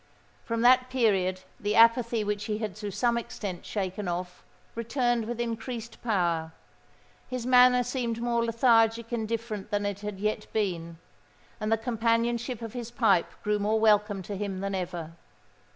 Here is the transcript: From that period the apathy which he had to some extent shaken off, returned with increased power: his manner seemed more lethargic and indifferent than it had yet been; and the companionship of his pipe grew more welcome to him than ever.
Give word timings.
From 0.45 0.61
that 0.61 0.89
period 0.89 1.41
the 1.59 1.75
apathy 1.75 2.23
which 2.23 2.45
he 2.45 2.57
had 2.57 2.75
to 2.77 2.89
some 2.91 3.19
extent 3.19 3.67
shaken 3.67 4.07
off, 4.07 4.43
returned 4.73 5.25
with 5.27 5.39
increased 5.39 6.01
power: 6.01 6.53
his 7.27 7.45
manner 7.45 7.83
seemed 7.83 8.19
more 8.19 8.43
lethargic 8.43 9.11
and 9.11 9.19
indifferent 9.31 9.69
than 9.69 9.85
it 9.85 9.99
had 9.99 10.19
yet 10.19 10.47
been; 10.53 10.97
and 11.59 11.71
the 11.71 11.77
companionship 11.77 12.63
of 12.63 12.73
his 12.73 12.89
pipe 12.89 13.29
grew 13.43 13.59
more 13.59 13.79
welcome 13.79 14.23
to 14.23 14.35
him 14.35 14.59
than 14.61 14.73
ever. 14.73 15.11